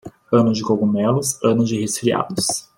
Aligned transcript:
Ano 0.33 0.51
de 0.51 0.63
cogumelos, 0.63 1.37
ano 1.43 1.63
de 1.63 1.79
resfriados. 1.79 2.67